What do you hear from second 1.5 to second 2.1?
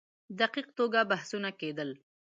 کېدل.